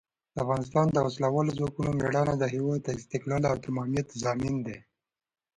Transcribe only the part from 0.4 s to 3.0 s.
افغانستان د وسلوالو ځواکونو مېړانه د هېواد د